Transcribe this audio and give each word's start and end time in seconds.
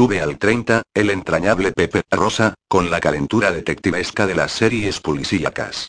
Sube 0.00 0.22
al 0.22 0.38
30, 0.38 0.80
el 0.94 1.10
entrañable 1.10 1.72
Pepe 1.72 2.00
Rosa, 2.10 2.54
con 2.70 2.90
la 2.90 3.00
calentura 3.00 3.52
detectivesca 3.52 4.26
de 4.26 4.34
las 4.34 4.50
series 4.50 4.98
policíacas. 4.98 5.88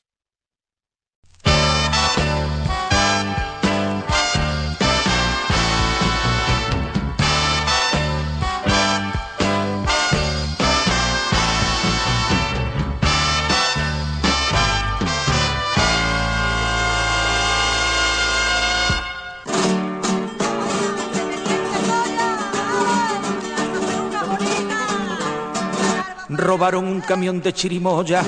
Robaron 26.32 26.87
un 26.87 27.01
camión 27.01 27.41
de 27.41 27.51
chirimoya. 27.51 28.24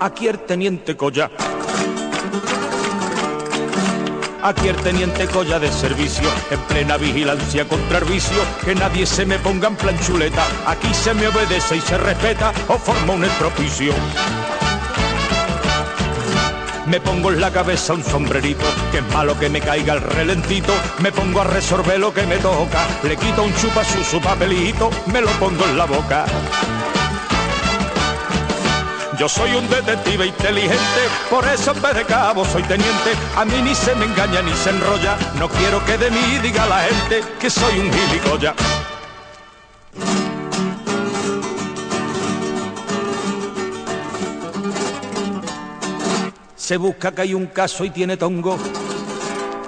Aquí 0.00 0.28
el 0.28 0.38
teniente 0.40 0.96
Colla. 0.96 1.30
Aquí 4.42 4.68
el 4.68 4.76
teniente 4.76 5.26
Colla 5.26 5.58
de 5.58 5.70
servicio, 5.70 6.26
en 6.50 6.58
plena 6.60 6.96
vigilancia 6.96 7.68
contra 7.68 7.98
el 7.98 8.04
vicio, 8.06 8.38
que 8.64 8.74
nadie 8.74 9.04
se 9.04 9.26
me 9.26 9.38
ponga 9.38 9.68
en 9.68 9.76
planchuleta, 9.76 10.42
aquí 10.66 10.92
se 10.94 11.12
me 11.12 11.28
obedece 11.28 11.76
y 11.76 11.80
se 11.82 11.98
respeta 11.98 12.50
o 12.68 12.78
forma 12.78 13.12
un 13.12 13.24
estropicio. 13.24 13.92
Me 16.90 17.00
pongo 17.00 17.30
en 17.30 17.40
la 17.40 17.52
cabeza 17.52 17.94
un 17.94 18.02
sombrerito, 18.02 18.64
que 18.90 18.98
es 18.98 19.14
malo 19.14 19.38
que 19.38 19.48
me 19.48 19.60
caiga 19.60 19.94
el 19.94 20.00
relentito. 20.00 20.72
Me 20.98 21.12
pongo 21.12 21.40
a 21.40 21.44
resolver 21.44 22.00
lo 22.00 22.12
que 22.12 22.26
me 22.26 22.36
toca, 22.38 22.84
le 23.04 23.16
quito 23.16 23.44
un 23.44 23.54
chupa 23.54 23.84
su, 23.84 24.02
su 24.02 24.20
papelito, 24.20 24.90
me 25.06 25.20
lo 25.20 25.28
pongo 25.38 25.64
en 25.66 25.78
la 25.78 25.84
boca. 25.84 26.24
Yo 29.16 29.28
soy 29.28 29.52
un 29.54 29.70
detective 29.70 30.26
inteligente, 30.26 31.00
por 31.30 31.46
eso 31.46 31.70
en 31.70 31.80
vez 31.80 31.94
de 31.94 32.04
cabo 32.06 32.44
soy 32.44 32.64
teniente. 32.64 33.12
A 33.36 33.44
mí 33.44 33.62
ni 33.62 33.72
se 33.72 33.94
me 33.94 34.06
engaña 34.06 34.42
ni 34.42 34.52
se 34.54 34.70
enrolla, 34.70 35.16
no 35.38 35.48
quiero 35.48 35.84
que 35.84 35.96
de 35.96 36.10
mí 36.10 36.38
diga 36.42 36.66
la 36.66 36.80
gente 36.80 37.22
que 37.38 37.50
soy 37.50 37.78
un 37.78 37.92
gilipollas. 37.92 38.54
Se 46.70 46.76
busca 46.76 47.10
que 47.10 47.22
hay 47.22 47.34
un 47.34 47.46
caso 47.46 47.84
y 47.84 47.90
tiene 47.90 48.16
tongo. 48.16 48.56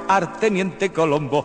Arteniente 0.06 0.92
Colombo. 0.92 1.42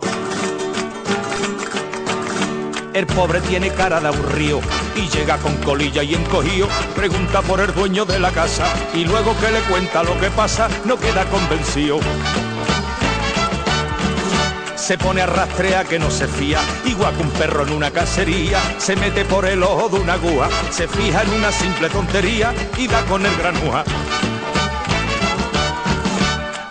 El 2.94 3.04
pobre 3.08 3.40
tiene 3.40 3.70
cara 3.70 4.00
de 4.00 4.06
aburrido 4.06 4.60
y 4.94 5.08
llega 5.08 5.36
con 5.38 5.56
colilla 5.56 6.04
y 6.04 6.14
encogido. 6.14 6.68
Pregunta 6.94 7.42
por 7.42 7.58
el 7.58 7.74
dueño 7.74 8.04
de 8.04 8.20
la 8.20 8.30
casa 8.30 8.72
y 8.94 9.04
luego 9.04 9.34
que 9.40 9.50
le 9.50 9.58
cuenta 9.62 10.04
lo 10.04 10.16
que 10.20 10.30
pasa 10.30 10.68
no 10.84 10.96
queda 10.96 11.24
convencido. 11.24 11.98
Se 14.76 14.96
pone 14.96 15.22
a 15.22 15.26
rastrear 15.26 15.86
que 15.86 15.98
no 15.98 16.08
se 16.08 16.28
fía, 16.28 16.60
igual 16.84 17.16
que 17.16 17.22
un 17.22 17.30
perro 17.30 17.66
en 17.66 17.72
una 17.72 17.90
cacería. 17.90 18.60
Se 18.78 18.94
mete 18.94 19.24
por 19.24 19.44
el 19.44 19.64
ojo 19.64 19.88
de 19.88 19.98
una 19.98 20.18
gúa, 20.18 20.48
se 20.70 20.86
fija 20.86 21.24
en 21.24 21.30
una 21.30 21.50
simple 21.50 21.88
tontería 21.88 22.54
y 22.76 22.86
da 22.86 23.04
con 23.06 23.26
el 23.26 23.36
granúa. 23.36 23.84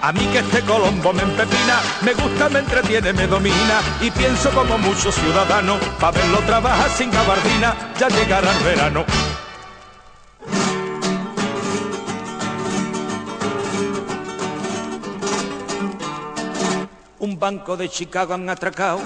A 0.07 0.13
mí 0.13 0.25
que 0.27 0.39
este 0.39 0.61
Colombo 0.61 1.11
me 1.11 1.21
empepina, 1.21 1.81
me 2.01 2.13
gusta, 2.13 2.47
me 2.47 2.59
entretiene, 2.59 3.11
me 3.11 3.27
domina 3.27 3.81
y 3.99 4.09
pienso 4.09 4.49
como 4.51 4.77
muchos 4.77 5.13
ciudadanos, 5.13 5.83
pa' 5.99 6.11
verlo 6.11 6.37
trabajar 6.45 6.89
sin 6.91 7.11
gabardina, 7.11 7.75
ya 7.99 8.07
llegará 8.07 8.49
el 8.57 8.63
verano. 8.63 9.05
Un 17.19 17.37
banco 17.37 17.75
de 17.75 17.89
Chicago 17.89 18.33
han 18.33 18.49
atracado, 18.49 19.01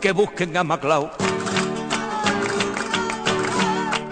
que 0.00 0.12
busquen 0.12 0.56
a 0.56 0.64
Maclau 0.64 1.10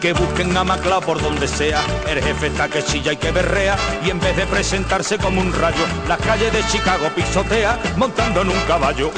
que 0.05 0.13
busquen 0.13 0.55
a 0.55 0.65
Maclao 0.65 1.01
por 1.01 1.19
donde 1.19 1.49
sea. 1.49 1.83
El 2.07 2.23
jefe 2.23 2.49
está 2.49 2.69
que 2.69 2.85
chilla 2.85 3.15
y 3.15 3.17
que 3.17 3.31
berrea 3.31 3.75
y 4.05 4.11
en 4.11 4.21
vez 4.21 4.37
de 4.37 4.45
presentarse 4.45 5.17
como 5.17 5.41
un 5.41 5.51
rayo, 5.51 5.83
las 6.07 6.19
calles 6.19 6.53
de 6.53 6.63
Chicago 6.67 7.09
pisotea 7.17 7.81
montando 7.97 8.43
en 8.43 8.51
un 8.51 8.61
caballo. 8.69 9.11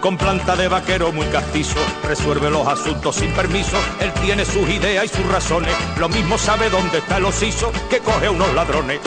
Con 0.00 0.16
planta 0.16 0.54
de 0.54 0.68
vaquero 0.68 1.10
muy 1.10 1.26
castizo, 1.26 1.80
resuelve 2.04 2.48
los 2.48 2.64
asuntos 2.68 3.16
sin 3.16 3.32
permiso. 3.32 3.76
Él 3.98 4.12
tiene 4.22 4.44
sus 4.44 4.68
ideas 4.68 5.06
y 5.06 5.08
sus 5.08 5.26
razones. 5.26 5.74
Lo 5.98 6.08
mismo 6.08 6.38
sabe 6.38 6.70
dónde 6.70 6.98
está 6.98 7.16
el 7.16 7.24
osiso 7.24 7.72
que 7.90 7.98
coge 7.98 8.28
unos 8.28 8.54
ladrones. 8.54 9.00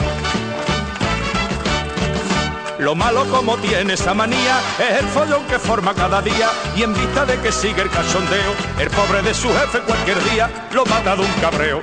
Lo 2.80 2.96
malo 2.96 3.26
como 3.30 3.58
tiene 3.58 3.94
esa 3.94 4.14
manía 4.14 4.62
es 4.80 5.02
el 5.02 5.08
follón 5.08 5.44
que 5.48 5.60
forma 5.60 5.94
cada 5.94 6.22
día 6.22 6.48
y 6.78 6.84
en 6.84 6.94
vista 6.94 7.26
de 7.26 7.38
que 7.42 7.52
sigue 7.52 7.82
el 7.82 7.90
cachondeo, 7.90 8.54
el 8.80 8.90
pobre 8.90 9.22
de 9.22 9.34
su 9.34 9.50
jefe 9.50 9.82
cualquier 9.82 10.24
día 10.32 10.50
lo 10.74 10.86
mata 10.86 11.14
de 11.18 11.22
un 11.22 11.34
cabreo. 11.42 11.82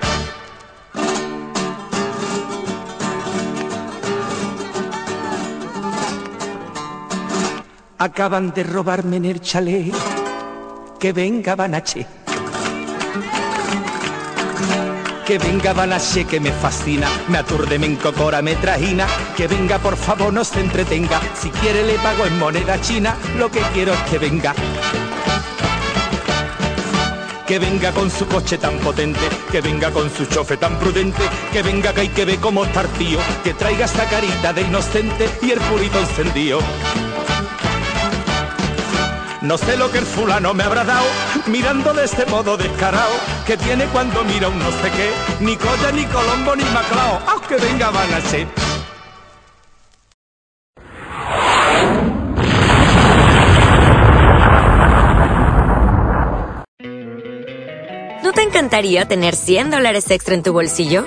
Acaban 7.99 8.55
de 8.55 8.63
robarme 8.63 9.17
en 9.17 9.27
el 9.27 9.43
chalet, 9.43 9.93
que 10.99 11.13
venga 11.13 11.55
Banache. 11.57 12.26
Que 15.27 15.39
venga 15.39 15.73
Banache 15.73 16.25
que 16.25 16.39
me 16.39 16.53
fascina, 16.53 17.09
me 17.27 17.39
aturde, 17.39 17.81
me 17.81 17.87
encocora, 17.87 18.43
me 18.43 18.55
trajina. 18.55 19.09
Que 19.37 19.49
venga 19.49 19.81
por 19.81 19.97
favor, 19.97 20.33
no 20.33 20.45
se 20.45 20.61
entretenga. 20.61 21.21
Si 21.35 21.51
quiere 21.51 21.83
le 21.83 21.95
pago 21.95 22.27
en 22.27 22.39
moneda 22.39 22.81
china, 22.81 23.17
lo 23.37 23.51
que 23.51 23.59
quiero 23.75 23.93
es 23.93 24.01
que 24.03 24.19
venga. 24.19 24.55
Que 27.45 27.59
venga 27.59 27.91
con 27.91 28.09
su 28.09 28.29
coche 28.29 28.57
tan 28.57 28.79
potente, 28.79 29.29
que 29.51 29.61
venga 29.61 29.91
con 29.91 30.09
su 30.11 30.27
chofe 30.27 30.57
tan 30.59 30.79
prudente, 30.79 31.23
que 31.53 31.63
venga 31.63 31.93
que 31.93 32.03
hay 32.03 32.09
que 32.09 32.25
ver 32.25 32.39
cómo 32.39 32.65
estar 32.65 32.87
tío, 32.87 33.19
que 33.43 33.53
traiga 33.53 33.87
esta 33.87 34.05
carita 34.05 34.53
de 34.53 34.63
inocente 34.63 35.29
y 35.43 35.51
el 35.51 35.59
purito 35.59 35.99
encendido. 35.99 36.61
No 39.47 39.57
sé 39.57 39.77
lo 39.77 39.93
que 39.93 39.99
el 39.99 40.07
fulano 40.07 40.55
me 40.55 40.65
habrá 40.65 40.83
dado, 40.83 41.07
mirando 41.47 41.95
de 41.95 42.05
este 42.05 42.27
modo 42.27 42.57
descarado, 42.57 43.13
que 43.47 43.57
tiene 43.57 43.85
cuando 43.87 44.25
mira 44.25 44.49
un 44.49 44.59
no 44.59 44.73
sé 44.73 44.91
qué, 44.91 45.13
ni 45.39 45.57
Colla, 45.57 45.93
ni 45.93 46.05
Colombo, 46.07 46.57
ni 46.57 46.65
Maclao, 46.65 47.21
aunque 47.29 47.55
venga 47.55 47.91
van 47.91 48.13
a 48.13 48.21
ser. 48.23 48.49
¿No 58.25 58.33
te 58.33 58.43
encantaría 58.43 59.07
tener 59.07 59.37
100 59.37 59.71
dólares 59.71 60.11
extra 60.11 60.35
en 60.35 60.43
tu 60.43 60.53
bolsillo? 60.53 61.07